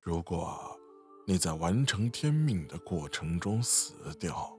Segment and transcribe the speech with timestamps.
[0.00, 0.78] 如果
[1.26, 4.56] 你在完成天命的过程中死掉，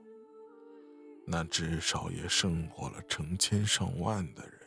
[1.26, 4.60] 那至少也胜过了成千上万的人。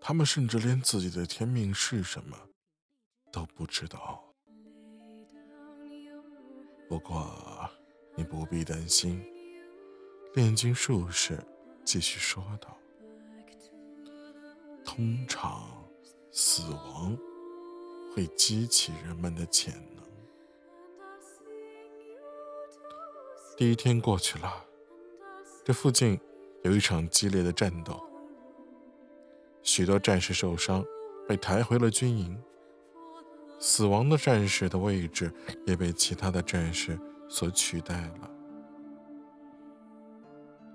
[0.00, 2.36] 他们甚至连自己的天命是什么
[3.32, 4.24] 都不知道。
[6.88, 7.68] 不过，
[8.16, 9.24] 你不必担心。
[10.34, 11.38] 炼金术士
[11.84, 12.76] 继续说道
[14.92, 15.68] ：“通常，
[16.32, 17.16] 死亡
[18.12, 20.04] 会激起人们的潜能。”
[23.56, 24.64] 第一天过去了，
[25.64, 26.18] 这附近
[26.64, 28.04] 有一场激烈的战斗。
[29.62, 30.84] 许多战士受伤，
[31.28, 32.42] 被抬回了军营。
[33.60, 35.32] 死亡的战士的位置
[35.66, 38.28] 也被其他的战士所取代了。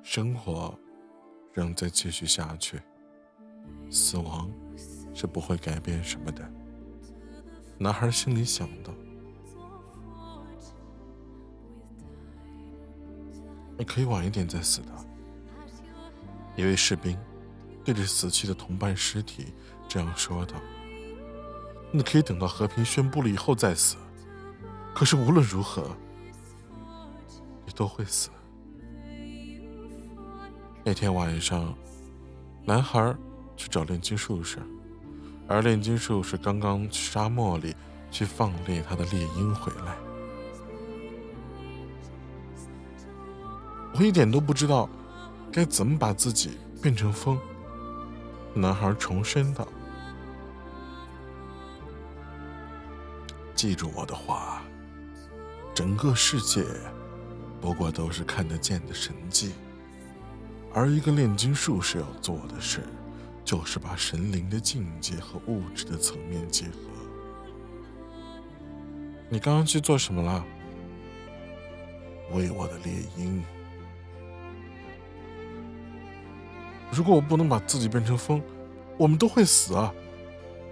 [0.04, 0.74] 生活
[1.52, 2.80] 仍在继续下去，
[3.90, 4.50] 死亡
[5.14, 6.50] 是不会改变什么的。
[7.78, 8.94] 男孩心里想到
[13.78, 14.88] ：“你可以晚一点再死的。”
[16.56, 17.18] 一位士兵。
[17.84, 19.54] 对着死去的同伴尸体
[19.88, 20.56] 这样说道
[21.94, 23.96] ：“你可以等到和平宣布了以后再死，
[24.96, 25.96] 可是无论如何，
[27.64, 28.32] 你都会死。”
[30.84, 31.78] 那天晚上，
[32.64, 33.16] 男孩
[33.56, 34.60] 去找炼金术士，
[35.48, 37.74] 而炼金术士刚刚去沙漠里
[38.12, 39.96] 去放猎他的猎鹰回来。
[43.98, 44.90] 我一点都不知道
[45.52, 47.40] 该怎么把自己变成风。
[48.54, 49.68] 男孩重申道
[53.56, 54.62] ：“记住我的话，
[55.74, 56.64] 整个世界
[57.60, 59.54] 不过都是看得见的神迹，
[60.74, 62.84] 而一个炼金术士要做的事，
[63.46, 66.72] 就是把神灵的境界和物质的层面结合。
[69.30, 70.44] 你刚刚去做什么了？
[72.34, 73.42] 为我的猎鹰。”
[76.92, 78.42] 如果我不能把自己变成风，
[78.98, 79.94] 我们都会死啊！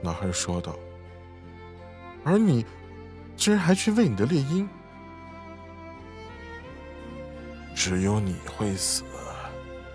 [0.02, 0.76] 男孩说道。
[2.24, 2.66] 而你，
[3.36, 4.68] 居然还去喂你的猎鹰？
[7.76, 9.04] 只有你会死，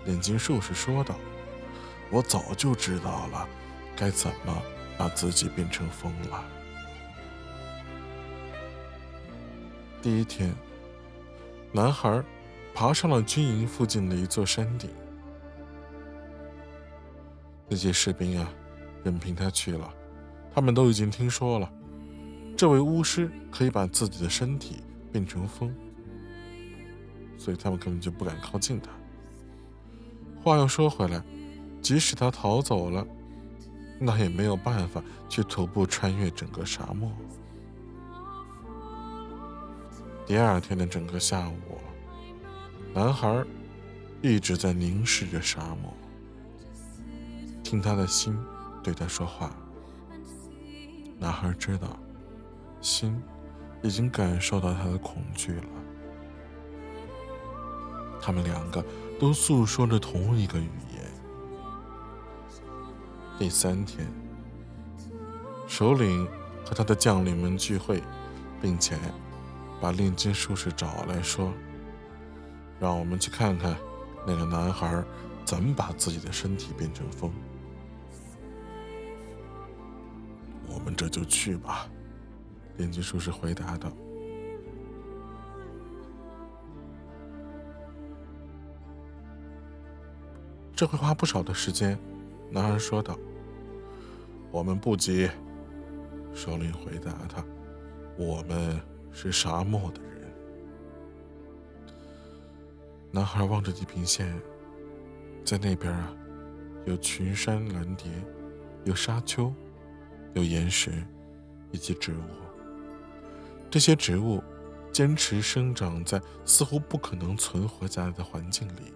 [0.05, 1.15] 炼金术士说道。
[2.11, 3.47] 我早就知道了，
[3.95, 4.61] 该怎么
[4.97, 6.43] 把自己变成风了。
[10.01, 10.53] 第一天，
[11.71, 12.23] 男孩
[12.73, 14.89] 爬上了军营附近的一座山顶。
[17.67, 18.51] 那些士兵啊，
[19.03, 19.93] 任凭他去了。
[20.51, 21.71] 他们都已经听说了，
[22.57, 24.81] 这位巫师可以把自己的身体
[25.11, 25.71] 变成风，
[27.37, 28.89] 所以他们根本就不敢靠近他。
[30.43, 31.21] 话又说回来，
[31.81, 33.05] 即使他逃走了，
[33.99, 37.11] 那也没有办法去徒步穿越整个沙漠。
[40.25, 41.79] 第二天的整个下午，
[42.93, 43.43] 男孩
[44.21, 45.93] 一直在凝视着沙漠。
[47.63, 48.37] 听他的心
[48.83, 49.51] 对他说话，
[51.17, 51.99] 男孩知道，
[52.81, 53.19] 心
[53.81, 55.63] 已经感受到他的恐惧了。
[58.21, 58.83] 他们两个
[59.19, 60.88] 都诉说着同一个语言。
[63.39, 64.05] 第三天，
[65.65, 66.27] 首领
[66.65, 68.03] 和他的将领们聚会，
[68.61, 68.97] 并且
[69.79, 71.53] 把炼金术士找来说
[72.81, 73.77] ：“让我们去看看
[74.27, 75.01] 那个男孩
[75.45, 77.31] 怎么把自己的身体变成风。”
[80.67, 81.87] 我们这就去吧，
[82.75, 83.89] 炼金术士回答道。
[90.75, 91.97] 这会花不少的时间，
[92.49, 93.17] 男孩说道。
[94.51, 95.29] 我们不急，
[96.33, 97.45] 首领回答他。
[98.17, 100.33] 我们是沙漠的人。
[103.11, 104.33] 男孩望着地平线，
[105.45, 106.11] 在那边啊，
[106.85, 108.11] 有群山蓝叠，
[108.85, 109.53] 有沙丘。
[110.33, 110.91] 有岩石，
[111.71, 112.21] 以及植物。
[113.69, 114.43] 这些植物
[114.91, 118.93] 坚持生长在似乎不可能存活下来的环境里。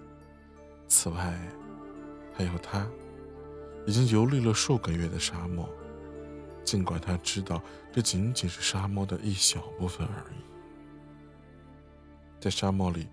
[0.88, 1.40] 此外，
[2.36, 2.88] 还有他，
[3.86, 5.70] 已经游历了数个月的沙漠。
[6.64, 10.36] 尽管他知道这仅仅是沙漠的一小部分而已。
[12.40, 13.08] 在沙漠里，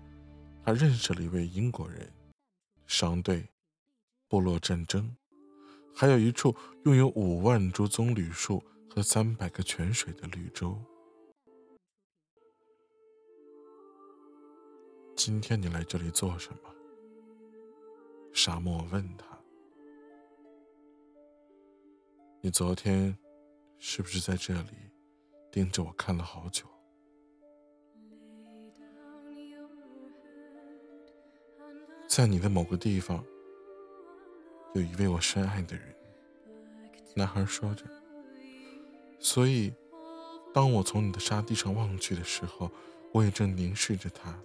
[0.63, 2.09] 他认识了一位英国人，
[2.87, 3.47] 商队，
[4.29, 5.15] 部落战争。
[5.93, 10.81] 还有一处拥有五万株棕榈树和三百个泉水的绿洲。
[15.13, 16.73] 今天你来这里做什么？
[18.33, 19.40] 沙漠问他。
[22.43, 23.15] 你昨天
[23.77, 24.71] 是不是在这里
[25.51, 26.65] 盯着我看了好久？
[32.07, 33.23] 在你的某个地方，
[34.73, 35.95] 有一位我深爱的人。
[37.15, 37.85] 男孩说着。
[39.19, 39.71] 所以，
[40.51, 42.71] 当我从你的沙地上望去的时候，
[43.11, 44.35] 我也正凝视着他。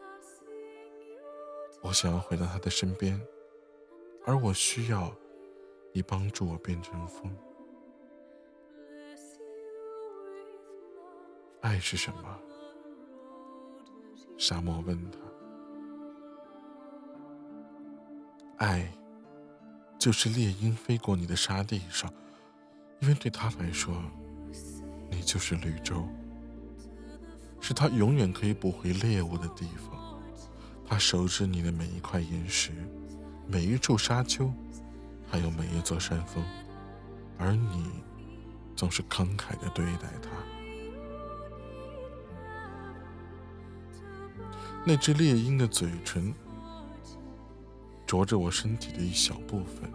[1.80, 3.18] 我想要回到他的身边，
[4.26, 5.16] 而我需要
[5.94, 7.34] 你帮助我变成风。
[11.66, 12.38] 爱是什么？
[14.38, 15.18] 沙漠问他。
[18.58, 18.88] 爱，
[19.98, 22.08] 就是猎鹰飞过你的沙地上，
[23.00, 24.00] 因为对他来说，
[25.10, 26.06] 你就是绿洲，
[27.60, 30.22] 是他永远可以捕回猎物的地方。
[30.86, 32.70] 他熟知你的每一块岩石，
[33.48, 34.52] 每一处沙丘，
[35.28, 36.44] 还有每一座山峰，
[37.36, 37.90] 而你
[38.76, 40.30] 总是慷慨的对待他。
[44.88, 46.32] 那只猎鹰的嘴唇。
[48.06, 49.90] 啄着我身体的一小部分，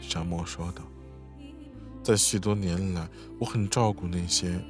[0.00, 0.82] 沙漠说道
[2.02, 4.60] ：“在许多年来，我很照顾那些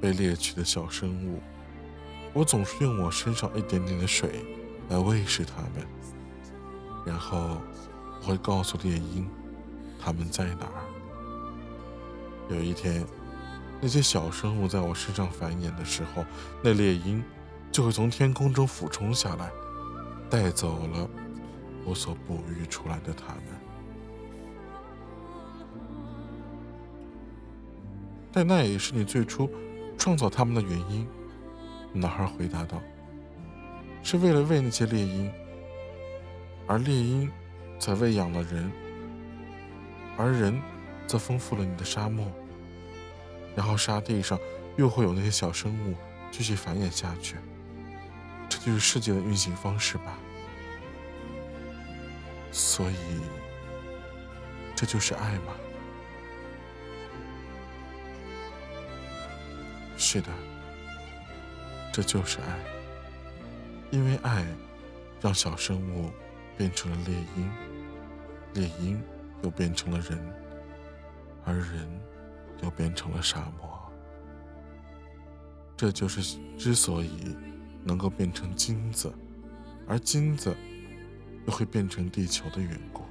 [0.00, 1.38] 被猎取的小生物。
[2.32, 4.42] 我总是用我身上一点点的水
[4.88, 5.86] 来喂食它们，
[7.04, 7.58] 然后
[8.22, 9.28] 我会告诉猎鹰
[10.00, 10.82] 它们在哪儿。
[12.48, 13.04] 有一天，
[13.82, 16.24] 那些小生物在我身上繁衍的时候，
[16.62, 17.22] 那猎鹰
[17.70, 19.50] 就会从天空中俯冲下来，
[20.30, 21.08] 带走了。”
[21.88, 23.44] 我所哺育出来的他们，
[28.32, 29.48] 但那也是你最初
[29.96, 31.06] 创造他们的原因。
[31.92, 32.82] 男孩回答道
[34.02, 35.32] ：“是为了喂那些猎鹰，
[36.66, 37.30] 而猎鹰
[37.78, 38.68] 才喂养了人，
[40.18, 40.60] 而人
[41.06, 42.26] 则丰富了你的沙漠。
[43.54, 44.36] 然后沙地上
[44.76, 45.94] 又会有那些小生物
[46.32, 47.36] 继续繁衍下去。
[48.48, 50.18] 这就是世界的运行方式吧。”
[52.52, 53.20] 所以，
[54.74, 55.52] 这就是爱吗？
[59.98, 60.28] 是的，
[61.92, 62.58] 这就是爱。
[63.90, 64.46] 因为爱，
[65.20, 66.10] 让小生物
[66.56, 67.52] 变成了猎鹰，
[68.54, 69.02] 猎鹰
[69.42, 70.18] 又变成了人，
[71.44, 71.88] 而人
[72.62, 73.78] 又变成了沙漠。
[75.76, 77.36] 这就是之所以
[77.86, 79.10] 能够变成金子，
[79.86, 80.54] 而金子。
[81.46, 83.04] 又会变成地球的缘故。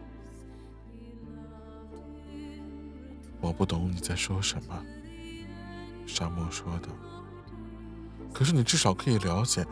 [3.39, 4.85] 我不懂你在说什么，
[6.05, 6.89] 沙漠说道。
[8.33, 9.65] 可是你至少可以了解，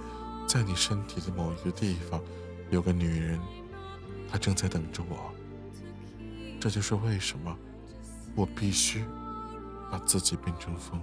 [0.47, 2.23] 在你身体的某一个地方，
[2.69, 3.37] 有个女人，
[4.31, 5.33] 她正在等着我。
[6.57, 7.53] 这就是为什么
[8.35, 9.03] 我必须
[9.91, 11.01] 把自己变成风。